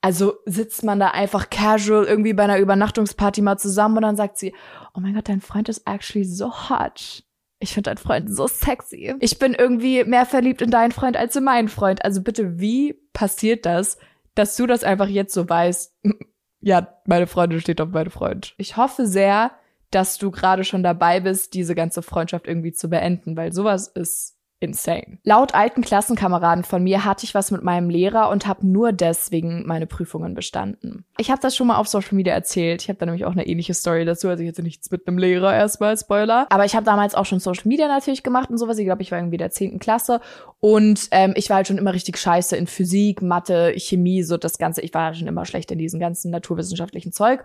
[0.00, 4.38] Also sitzt man da einfach casual irgendwie bei einer Übernachtungsparty mal zusammen und dann sagt
[4.38, 4.54] sie,
[4.94, 7.24] oh mein Gott, dein Freund ist actually so hot.
[7.60, 9.14] Ich finde deinen Freund so sexy.
[9.20, 12.04] Ich bin irgendwie mehr verliebt in deinen Freund als in meinen Freund.
[12.04, 13.98] Also bitte, wie passiert das,
[14.34, 15.92] dass du das einfach jetzt so weißt?
[16.60, 18.54] ja, meine Freundin steht auf meinen Freund.
[18.58, 19.50] Ich hoffe sehr,
[19.90, 24.37] dass du gerade schon dabei bist, diese ganze Freundschaft irgendwie zu beenden, weil sowas ist
[24.60, 25.18] insane.
[25.24, 29.66] Laut alten Klassenkameraden von mir hatte ich was mit meinem Lehrer und habe nur deswegen
[29.66, 31.04] meine Prüfungen bestanden.
[31.16, 32.82] Ich habe das schon mal auf Social Media erzählt.
[32.82, 34.28] Ich habe da nämlich auch eine ähnliche Story dazu.
[34.28, 36.46] Also ich hatte nichts mit einem Lehrer erstmal, Spoiler.
[36.50, 38.78] Aber ich habe damals auch schon Social Media natürlich gemacht und sowas.
[38.78, 40.20] Ich glaube, ich war irgendwie der zehnten Klasse
[40.60, 44.58] und ähm, ich war halt schon immer richtig scheiße in Physik, Mathe, Chemie, so das
[44.58, 44.80] Ganze.
[44.82, 47.44] Ich war halt schon immer schlecht in diesem ganzen naturwissenschaftlichen Zeug.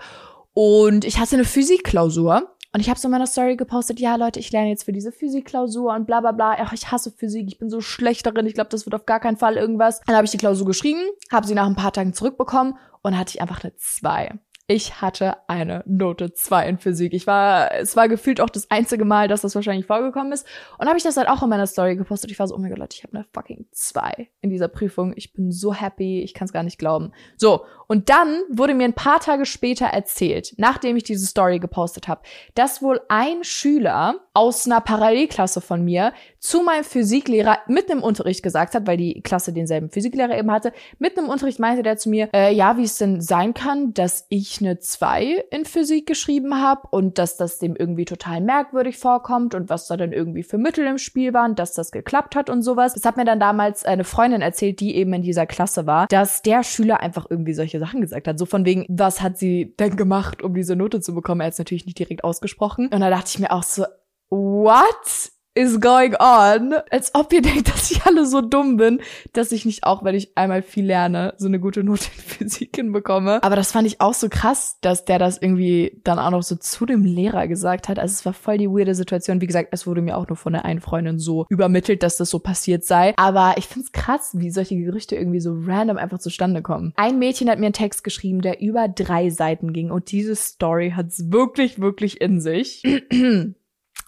[0.54, 4.40] Und ich hatte eine Physikklausur und ich habe so in meiner Story gepostet, ja Leute,
[4.40, 6.56] ich lerne jetzt für diese Physikklausur und bla bla bla.
[6.60, 9.20] Ach, ich hasse Physik, ich bin so schlecht darin, ich glaube, das wird auf gar
[9.20, 10.02] keinen Fall irgendwas.
[10.08, 13.36] Dann habe ich die Klausur geschrieben, habe sie nach ein paar Tagen zurückbekommen und hatte
[13.36, 14.40] ich einfach eine 2.
[14.66, 17.14] Ich hatte eine Note 2 in Physik.
[17.14, 20.48] Ich war, es war gefühlt auch das einzige Mal, dass das wahrscheinlich vorgekommen ist.
[20.78, 22.32] Und habe ich das halt auch in meiner Story gepostet.
[22.32, 25.12] Ich war so, oh mein Gott, Leute, ich habe eine fucking 2 in dieser Prüfung.
[25.18, 27.12] Ich bin so happy, ich kann es gar nicht glauben.
[27.36, 32.08] So, und dann wurde mir ein paar Tage später erzählt, nachdem ich diese Story gepostet
[32.08, 32.22] habe,
[32.56, 38.44] dass wohl ein Schüler aus einer Parallelklasse von mir zu meinem Physiklehrer mit einem Unterricht
[38.44, 42.10] gesagt hat, weil die Klasse denselben Physiklehrer eben hatte, mit einem Unterricht meinte der zu
[42.10, 46.62] mir, äh, ja, wie es denn sein kann, dass ich eine 2 in Physik geschrieben
[46.62, 50.58] habe und dass das dem irgendwie total merkwürdig vorkommt und was da dann irgendwie für
[50.58, 52.94] Mittel im Spiel waren, dass das geklappt hat und sowas.
[52.94, 56.42] Das hat mir dann damals eine Freundin erzählt, die eben in dieser Klasse war, dass
[56.42, 58.38] der Schüler einfach irgendwie solche Sachen gesagt hat.
[58.38, 61.40] So von wegen, was hat sie denn gemacht, um diese Note zu bekommen?
[61.40, 62.90] Er hat es natürlich nicht direkt ausgesprochen.
[62.94, 63.86] Und da dachte ich mir auch so,
[64.30, 65.33] what?
[65.56, 66.74] Is going on?
[66.90, 69.02] Als ob ihr denkt, dass ich alle so dumm bin,
[69.34, 72.76] dass ich nicht auch, wenn ich einmal viel lerne, so eine gute Note in Physik
[72.76, 73.42] hinbekomme.
[73.44, 76.56] Aber das fand ich auch so krass, dass der das irgendwie dann auch noch so
[76.56, 78.00] zu dem Lehrer gesagt hat.
[78.00, 79.42] Also es war voll die weirde Situation.
[79.42, 82.30] Wie gesagt, es wurde mir auch nur von der einen Freundin so übermittelt, dass das
[82.30, 83.14] so passiert sei.
[83.18, 86.94] Aber ich find's krass, wie solche Gerüchte irgendwie so random einfach zustande kommen.
[86.96, 90.94] Ein Mädchen hat mir einen Text geschrieben, der über drei Seiten ging und diese Story
[90.96, 92.84] hat's wirklich, wirklich in sich.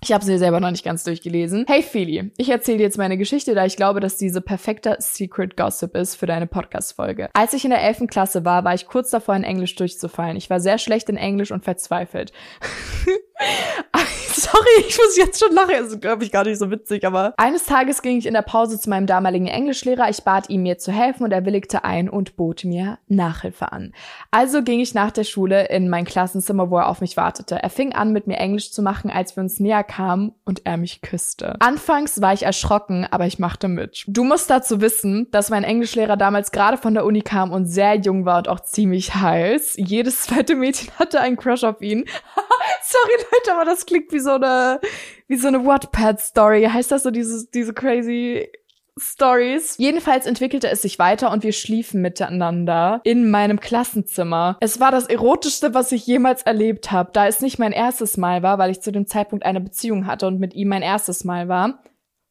[0.05, 1.65] Ich habe sie selber noch nicht ganz durchgelesen.
[1.67, 5.57] Hey Feli, ich erzähle dir jetzt meine Geschichte, da ich glaube, dass diese perfekter Secret
[5.57, 7.31] Gossip ist für deine Podcast-Folge.
[7.33, 8.05] Als ich in der 11.
[8.05, 10.37] Klasse war, war ich kurz davor, in Englisch durchzufallen.
[10.37, 12.33] Ich war sehr schlecht in Englisch und verzweifelt.
[14.33, 15.71] sorry, ich muss jetzt schon lachen.
[15.71, 17.33] Das ist, glaube ich, gar nicht so witzig, aber.
[17.37, 20.09] Eines Tages ging ich in der Pause zu meinem damaligen Englischlehrer.
[20.09, 23.93] Ich bat ihm, mir zu helfen und er willigte ein und bot mir Nachhilfe an.
[24.31, 27.61] Also ging ich nach der Schule in mein Klassenzimmer, wo er auf mich wartete.
[27.61, 30.77] Er fing an, mit mir Englisch zu machen, als wir uns näher kamen und er
[30.77, 31.55] mich küsste.
[31.59, 34.05] Anfangs war ich erschrocken, aber ich machte mit.
[34.07, 37.95] Du musst dazu wissen, dass mein Englischlehrer damals gerade von der Uni kam und sehr
[37.95, 39.75] jung war und auch ziemlich heiß.
[39.77, 42.05] Jedes zweite Mädchen hatte einen Crush auf ihn.
[42.83, 44.79] Sorry Leute, aber das klingt wie so eine,
[45.27, 46.69] wie so eine Wattpad-Story.
[46.71, 48.49] Heißt das so diese, diese crazy
[48.97, 49.75] Stories.
[49.77, 54.57] Jedenfalls entwickelte es sich weiter und wir schliefen miteinander in meinem Klassenzimmer.
[54.61, 58.41] Es war das erotischste, was ich jemals erlebt habe, da es nicht mein erstes Mal
[58.41, 61.49] war, weil ich zu dem Zeitpunkt eine Beziehung hatte und mit ihm mein erstes Mal
[61.49, 61.83] war.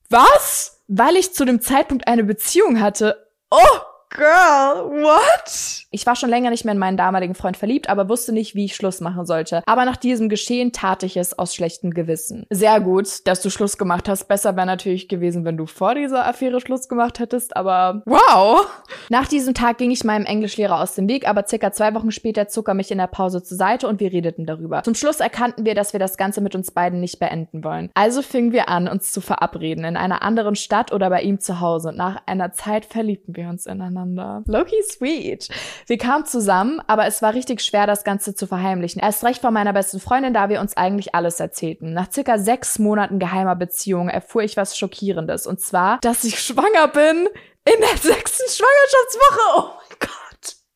[0.08, 0.82] Was?
[0.88, 3.28] Weil ich zu dem Zeitpunkt eine Beziehung hatte.
[3.50, 3.58] Oh!
[4.16, 5.82] Girl, what?
[5.90, 8.64] Ich war schon länger nicht mehr in meinen damaligen Freund verliebt, aber wusste nicht, wie
[8.64, 9.64] ich Schluss machen sollte.
[9.66, 12.46] Aber nach diesem Geschehen tat ich es aus schlechtem Gewissen.
[12.48, 14.28] Sehr gut, dass du Schluss gemacht hast.
[14.28, 18.64] Besser wäre natürlich gewesen, wenn du vor dieser Affäre Schluss gemacht hättest, aber wow.
[19.08, 22.46] Nach diesem Tag ging ich meinem Englischlehrer aus dem Weg, aber circa zwei Wochen später
[22.46, 24.84] zog er mich in der Pause zur Seite und wir redeten darüber.
[24.84, 27.90] Zum Schluss erkannten wir, dass wir das Ganze mit uns beiden nicht beenden wollen.
[27.94, 31.58] Also fingen wir an, uns zu verabreden in einer anderen Stadt oder bei ihm zu
[31.58, 34.42] Hause und nach einer Zeit verliebten wir uns ineinander miteinander.
[34.46, 35.48] Loki sweet.
[35.86, 39.00] Wir kamen zusammen, aber es war richtig schwer, das Ganze zu verheimlichen.
[39.00, 41.92] Erst recht von meiner besten Freundin, da wir uns eigentlich alles erzählten.
[41.92, 45.46] Nach circa sechs Monaten geheimer Beziehung erfuhr ich was Schockierendes.
[45.46, 47.28] Und zwar, dass ich schwanger bin
[47.64, 49.40] in der sechsten Schwangerschaftswoche.
[49.56, 50.10] Oh mein Gott.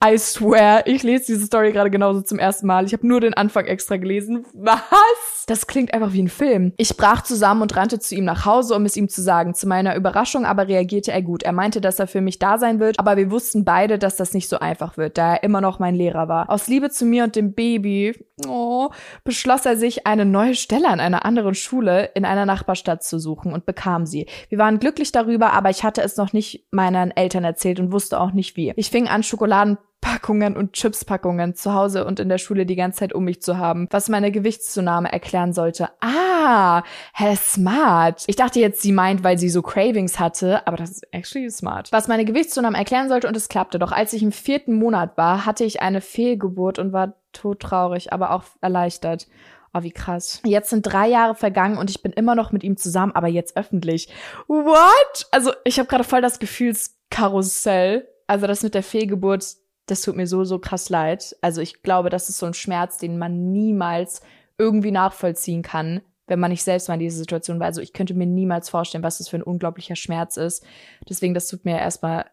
[0.04, 2.86] I swear, ich lese diese Story gerade genauso zum ersten Mal.
[2.86, 4.46] Ich habe nur den Anfang extra gelesen.
[4.54, 5.37] Was?
[5.48, 6.74] Das klingt einfach wie ein Film.
[6.76, 9.54] Ich brach zusammen und rannte zu ihm nach Hause, um es ihm zu sagen.
[9.54, 11.42] Zu meiner Überraschung aber reagierte er gut.
[11.42, 14.34] Er meinte, dass er für mich da sein wird, aber wir wussten beide, dass das
[14.34, 16.50] nicht so einfach wird, da er immer noch mein Lehrer war.
[16.50, 18.14] Aus Liebe zu mir und dem Baby,
[18.46, 18.90] oh,
[19.24, 23.54] beschloss er sich, eine neue Stelle an einer anderen Schule in einer Nachbarstadt zu suchen
[23.54, 24.26] und bekam sie.
[24.50, 28.20] Wir waren glücklich darüber, aber ich hatte es noch nicht meinen Eltern erzählt und wusste
[28.20, 28.74] auch nicht wie.
[28.76, 33.00] Ich fing an, Schokoladen Packungen und Chipspackungen zu Hause und in der Schule die ganze
[33.00, 35.88] Zeit um mich zu haben, was meine Gewichtszunahme erklären sollte.
[36.00, 36.82] Ah,
[37.14, 38.24] hä, smart.
[38.26, 41.90] Ich dachte jetzt, sie meint, weil sie so Cravings hatte, aber das ist actually smart.
[41.92, 43.78] Was meine Gewichtszunahme erklären sollte und es klappte.
[43.78, 48.30] Doch als ich im vierten Monat war, hatte ich eine Fehlgeburt und war todtraurig, aber
[48.30, 49.26] auch erleichtert.
[49.74, 50.40] Oh, wie krass.
[50.44, 53.56] Jetzt sind drei Jahre vergangen und ich bin immer noch mit ihm zusammen, aber jetzt
[53.56, 54.08] öffentlich.
[54.46, 55.26] What?
[55.30, 58.08] Also, ich habe gerade voll das Gefühlskarussell.
[58.26, 59.56] Also das mit der Fehlgeburt,
[59.90, 61.36] das tut mir so, so krass leid.
[61.40, 64.20] Also ich glaube, das ist so ein Schmerz, den man niemals
[64.58, 67.66] irgendwie nachvollziehen kann, wenn man nicht selbst mal in dieser Situation war.
[67.66, 70.64] Also ich könnte mir niemals vorstellen, was das für ein unglaublicher Schmerz ist.
[71.08, 72.26] Deswegen, das tut mir erstmal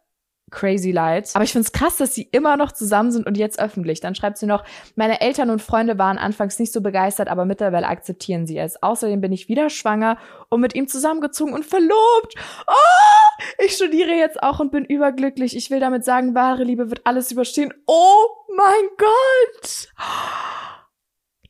[0.51, 1.29] crazy leid.
[1.33, 3.99] Aber ich finde es krass, dass sie immer noch zusammen sind und jetzt öffentlich.
[3.99, 4.63] Dann schreibt sie noch,
[4.95, 8.81] meine Eltern und Freunde waren anfangs nicht so begeistert, aber mittlerweile akzeptieren sie es.
[8.81, 10.17] Außerdem bin ich wieder schwanger
[10.49, 12.35] und mit ihm zusammengezogen und verlobt.
[12.67, 15.55] Oh, ich studiere jetzt auch und bin überglücklich.
[15.55, 17.73] Ich will damit sagen, wahre Liebe wird alles überstehen.
[17.87, 19.89] Oh mein Gott.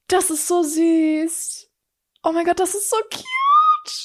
[0.08, 1.69] Das ist so süß.
[2.23, 3.25] Oh mein Gott, das ist so cute.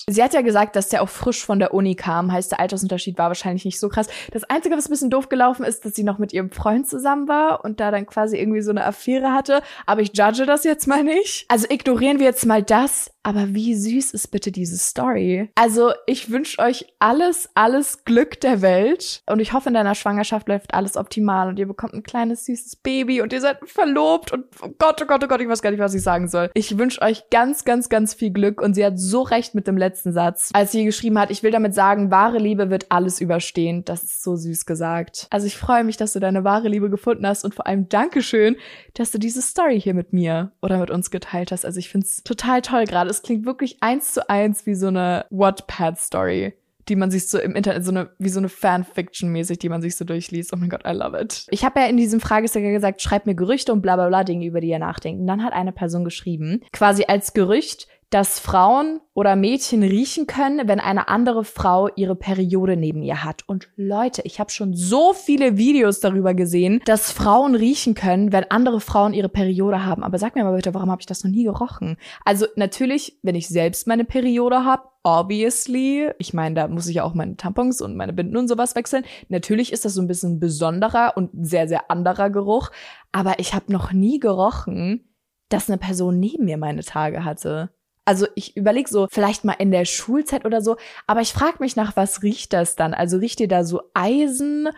[0.09, 3.19] Sie hat ja gesagt, dass der auch frisch von der Uni kam, heißt der Altersunterschied
[3.19, 4.09] war wahrscheinlich nicht so krass.
[4.33, 7.29] Das Einzige, was ein bisschen doof gelaufen ist, dass sie noch mit ihrem Freund zusammen
[7.29, 9.63] war und da dann quasi irgendwie so eine Affäre hatte.
[9.87, 11.47] Aber ich judge das jetzt mal nicht.
[11.49, 13.11] Also ignorieren wir jetzt mal das.
[13.23, 15.51] Aber wie süß ist bitte diese Story?
[15.55, 19.23] Also ich wünsche euch alles, alles Glück der Welt.
[19.27, 22.77] Und ich hoffe, in deiner Schwangerschaft läuft alles optimal und ihr bekommt ein kleines, süßes
[22.77, 25.71] Baby und ihr seid verlobt und oh Gott, oh Gott, oh Gott, ich weiß gar
[25.71, 26.51] nicht, was ich sagen soll.
[26.55, 29.77] Ich wünsche euch ganz, ganz, ganz viel Glück und sie hat so recht mit dem
[29.77, 33.85] letzten Satz, als sie geschrieben hat, ich will damit sagen, wahre Liebe wird alles überstehen.
[33.85, 35.27] Das ist so süß gesagt.
[35.31, 38.57] Also ich freue mich, dass du deine wahre Liebe gefunden hast und vor allem Dankeschön,
[38.95, 41.67] dass du diese Story hier mit mir oder mit uns geteilt hast.
[41.67, 44.89] Also ich finde es total toll gerade es klingt wirklich eins zu eins wie so
[44.89, 46.55] eine Wattpad-Story
[46.91, 49.97] die man sich so im Internet, so eine, wie so eine Fanfiction-mäßig, die man sich
[49.97, 50.53] so durchliest.
[50.53, 51.47] Oh mein Gott, I love it.
[51.51, 54.45] Ich habe ja in diesem Fragesticker gesagt, schreib mir Gerüchte und bla bla bla Dinge,
[54.45, 55.21] über die ihr nachdenkt.
[55.21, 60.67] Und dann hat eine Person geschrieben, quasi als Gerücht, dass Frauen oder Mädchen riechen können,
[60.67, 63.45] wenn eine andere Frau ihre Periode neben ihr hat.
[63.47, 68.51] Und Leute, ich habe schon so viele Videos darüber gesehen, dass Frauen riechen können, wenn
[68.51, 70.03] andere Frauen ihre Periode haben.
[70.03, 71.97] Aber sag mir mal bitte, warum habe ich das noch nie gerochen?
[72.25, 77.05] Also natürlich, wenn ich selbst meine Periode habe, obviously, ich meine, da muss ich ja
[77.05, 79.05] auch meine Tampons und meine Binden und sowas wechseln.
[79.29, 82.71] Natürlich ist das so ein bisschen besonderer und sehr, sehr anderer Geruch.
[83.13, 85.15] Aber ich habe noch nie gerochen,
[85.49, 87.71] dass eine Person neben mir meine Tage hatte.
[88.11, 91.77] Also ich überlege so, vielleicht mal in der Schulzeit oder so, aber ich frage mich
[91.77, 92.93] nach, was riecht das dann?
[92.93, 94.69] Also riecht ihr da so Eisen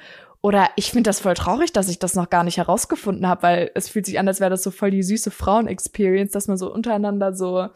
[0.42, 3.71] Oder ich finde das voll traurig, dass ich das noch gar nicht herausgefunden habe, weil
[3.75, 6.71] es fühlt sich an, als wäre das so voll die süße Frauen-Experience, dass man so
[6.71, 7.68] untereinander so,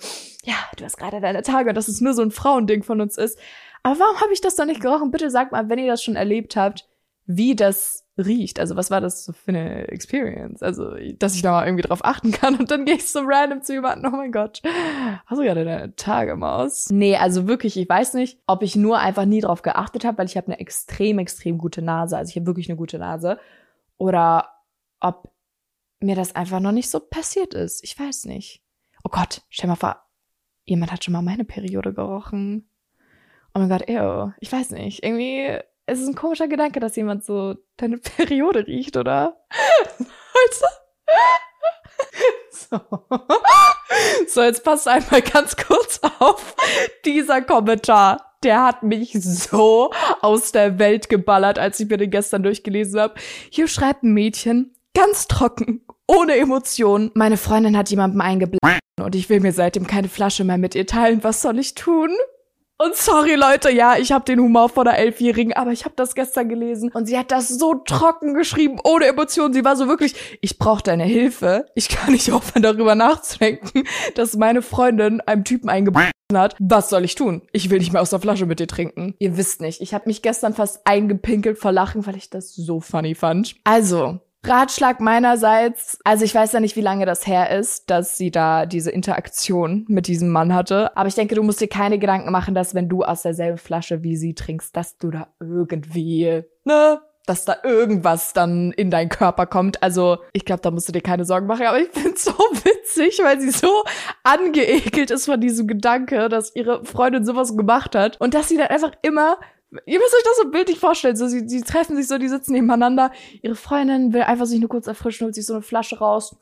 [0.45, 3.17] ja, du hast gerade deine Tage und dass es nur so ein Frauending von uns
[3.17, 3.39] ist.
[3.83, 5.11] Aber warum habe ich das doch nicht gerochen?
[5.11, 6.87] Bitte sagt mal, wenn ihr das schon erlebt habt,
[7.25, 8.59] wie das riecht.
[8.61, 10.63] Also was war das für eine Experience?
[10.63, 13.63] Also, dass ich da mal irgendwie drauf achten kann und dann gehe ich so random
[13.63, 14.63] zu jemandem, oh mein Gott,
[15.27, 16.89] hast du gerade deine Tage, Maus?
[16.91, 20.27] Nee, also wirklich, ich weiß nicht, ob ich nur einfach nie drauf geachtet habe, weil
[20.27, 22.17] ich habe eine extrem, extrem gute Nase.
[22.17, 23.39] Also ich habe wirklich eine gute Nase.
[23.99, 24.51] Oder
[25.01, 25.33] ob
[26.01, 27.83] mir das einfach noch nicht so passiert ist.
[27.85, 28.63] Ich weiß nicht.
[29.05, 30.03] Oh Gott, stell mal vor,
[30.65, 32.69] jemand hat schon mal meine Periode gerochen.
[33.55, 34.33] Oh mein Gott, ew.
[34.41, 35.03] Ich weiß nicht.
[35.03, 39.41] Irgendwie es ist ein komischer Gedanke, dass jemand so deine Periode riecht, oder?
[42.51, 42.81] So.
[44.29, 46.57] so, jetzt passt einmal ganz kurz auf.
[47.05, 52.43] Dieser Kommentar, der hat mich so aus der Welt geballert, als ich mir den gestern
[52.43, 53.15] durchgelesen habe.
[53.51, 57.13] Hier schreibt ein Mädchen, ganz trocken, ohne Emotionen.
[57.15, 60.87] Meine Freundin hat jemandem eingeblasen und ich will mir seitdem keine Flasche mehr mit ihr
[60.87, 61.23] teilen.
[61.23, 62.11] Was soll ich tun?
[62.79, 66.15] Und sorry Leute, ja, ich habe den Humor von der Elfjährigen, aber ich habe das
[66.15, 69.55] gestern gelesen und sie hat das so trocken geschrieben, ohne Emotionen.
[69.55, 71.65] Sie war so wirklich, ich brauche deine Hilfe.
[71.75, 73.85] Ich kann nicht aufhören, darüber nachzudenken,
[74.15, 76.55] dass meine Freundin einem Typen eingebaut hat.
[76.59, 77.41] Was soll ich tun?
[77.53, 79.15] Ich will nicht mehr aus der Flasche mit dir trinken.
[79.21, 82.81] Ihr wisst nicht, ich habe mich gestern fast eingepinkelt vor Lachen, weil ich das so
[82.81, 83.55] funny fand.
[83.65, 88.31] Also, Ratschlag meinerseits, also ich weiß ja nicht, wie lange das her ist, dass sie
[88.31, 92.31] da diese Interaktion mit diesem Mann hatte, aber ich denke, du musst dir keine Gedanken
[92.31, 97.01] machen, dass wenn du aus derselben Flasche wie sie trinkst, dass du da irgendwie, ne,
[97.27, 99.83] dass da irgendwas dann in deinen Körper kommt.
[99.83, 101.67] Also ich glaube, da musst du dir keine Sorgen machen.
[101.67, 103.85] Aber ich find's so witzig, weil sie so
[104.23, 108.69] angeekelt ist von diesem Gedanke, dass ihre Freundin sowas gemacht hat und dass sie dann
[108.69, 109.39] einfach immer
[109.85, 111.17] Ihr müsst euch das so bildlich vorstellen.
[111.17, 113.13] So, sie, sie treffen sich so, die sitzen nebeneinander.
[113.43, 116.37] Ihre Freundin will einfach sich nur kurz erfrischen, holt sich so eine Flasche raus.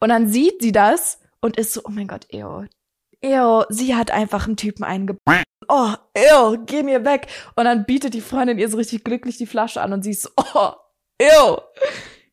[0.00, 2.64] Und dann sieht sie das und ist so, oh mein Gott, ew.
[3.22, 5.42] Ew, sie hat einfach einen Typen eingebaut.
[5.68, 7.28] Oh, ew, geh mir weg.
[7.54, 10.22] Und dann bietet die Freundin ihr so richtig glücklich die Flasche an und sie ist
[10.22, 10.72] so, oh,
[11.20, 11.58] ew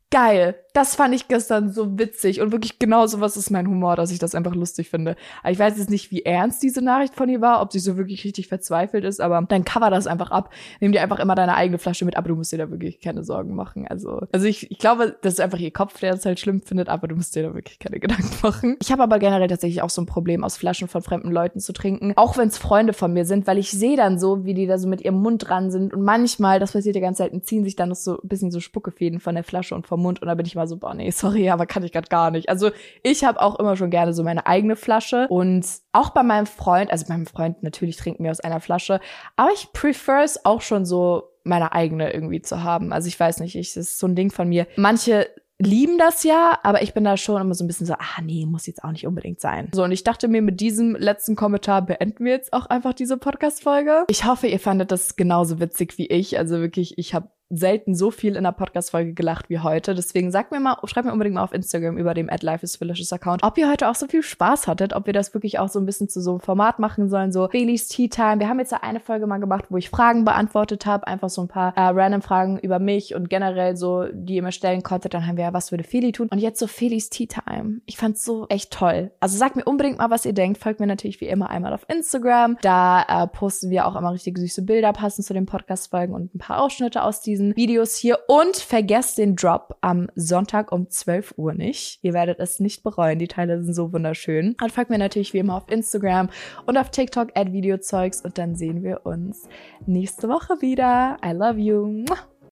[0.09, 0.63] geil.
[0.77, 4.11] Das fand ich gestern so witzig und wirklich genau so was ist mein Humor, dass
[4.11, 5.15] ich das einfach lustig finde.
[5.41, 7.97] Aber ich weiß jetzt nicht, wie ernst diese Nachricht von ihr war, ob sie so
[7.97, 10.53] wirklich richtig verzweifelt ist, aber dann cover das einfach ab.
[10.79, 13.23] Nimm dir einfach immer deine eigene Flasche mit, aber du musst dir da wirklich keine
[13.23, 13.87] Sorgen machen.
[13.87, 16.89] Also, also ich, ich glaube, das ist einfach ihr Kopf, der es halt schlimm findet,
[16.89, 18.77] aber du musst dir da wirklich keine Gedanken machen.
[18.79, 21.73] Ich habe aber generell tatsächlich auch so ein Problem, aus Flaschen von fremden Leuten zu
[21.73, 24.67] trinken, auch wenn es Freunde von mir sind, weil ich sehe dann so, wie die
[24.67, 27.63] da so mit ihrem Mund dran sind und manchmal, das passiert ja ganz selten, ziehen
[27.63, 30.27] sich dann noch so ein bisschen so Spuckefäden von der Flasche und vom Mund und
[30.27, 32.49] da bin ich mal so, boah, nee, sorry, aber kann ich grad gar nicht.
[32.49, 32.71] Also
[33.03, 36.91] ich habe auch immer schon gerne so meine eigene Flasche und auch bei meinem Freund,
[36.91, 38.99] also meinem Freund natürlich trinken wir aus einer Flasche,
[39.35, 42.91] aber ich prefer es auch schon so meine eigene irgendwie zu haben.
[42.93, 44.67] Also ich weiß nicht, ich, das ist so ein Ding von mir.
[44.75, 45.27] Manche
[45.59, 48.45] lieben das ja, aber ich bin da schon immer so ein bisschen so, ah nee,
[48.45, 49.69] muss jetzt auch nicht unbedingt sein.
[49.73, 53.17] So, und ich dachte mir, mit diesem letzten Kommentar beenden wir jetzt auch einfach diese
[53.17, 54.05] Podcast-Folge.
[54.09, 56.37] Ich hoffe, ihr fandet das genauso witzig wie ich.
[56.37, 59.95] Also wirklich, ich habe selten so viel in einer Podcast-Folge gelacht wie heute.
[59.95, 63.57] Deswegen sagt mir mal, schreibt mir unbedingt mal auf Instagram über dem @lifeisfelicious Account, ob
[63.57, 66.09] ihr heute auch so viel Spaß hattet, ob wir das wirklich auch so ein bisschen
[66.09, 68.39] zu so einem Format machen sollen, so Felix Tea Time.
[68.39, 71.41] Wir haben jetzt ja eine Folge mal gemacht, wo ich Fragen beantwortet habe, einfach so
[71.41, 75.13] ein paar äh, random Fragen über mich und generell so, die ihr mir stellen konntet.
[75.13, 76.27] Dann haben wir ja, was würde Feli tun?
[76.29, 77.81] Und jetzt so Felix Tea Time.
[77.85, 79.11] Ich fand's so echt toll.
[79.19, 80.57] Also sagt mir unbedingt mal, was ihr denkt.
[80.61, 82.57] Folgt mir natürlich wie immer einmal auf Instagram.
[82.61, 86.39] Da äh, posten wir auch immer richtig süße Bilder passend zu den Podcast-Folgen und ein
[86.39, 91.35] paar Ausschnitte aus diesen diesen Videos hier und vergesst den Drop am Sonntag um 12
[91.37, 91.99] Uhr nicht.
[92.01, 93.19] Ihr werdet es nicht bereuen.
[93.19, 94.55] Die Teile sind so wunderschön.
[94.59, 96.29] Und folgt mir natürlich wie immer auf Instagram
[96.65, 99.47] und auf TikTok at Videozeugs und dann sehen wir uns
[99.85, 101.17] nächste Woche wieder.
[101.23, 102.05] I love you.